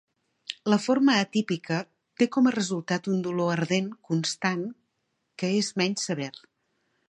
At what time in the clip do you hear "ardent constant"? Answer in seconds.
3.59-4.67